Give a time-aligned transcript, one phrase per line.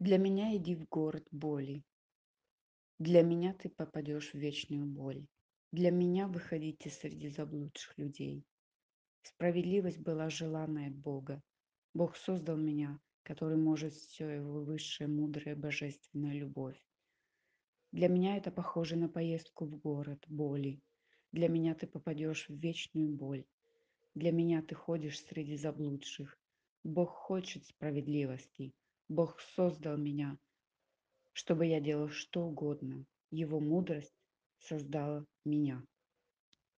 [0.00, 1.84] Для меня иди в город боли.
[2.98, 5.26] Для меня ты попадешь в вечную боль.
[5.72, 8.46] Для меня выходите среди заблудших людей.
[9.20, 11.42] Справедливость была желанной от Бога.
[11.92, 16.82] Бог создал меня, который может все его высшая, мудрая, божественная любовь.
[17.92, 20.80] Для меня это похоже на поездку в город боли.
[21.30, 23.44] Для меня ты попадешь в вечную боль.
[24.14, 26.40] Для меня ты ходишь среди заблудших.
[26.84, 28.72] Бог хочет справедливости.
[29.10, 30.38] Бог создал меня,
[31.32, 33.04] чтобы я делал что угодно.
[33.32, 34.14] Его мудрость
[34.60, 35.82] создала меня.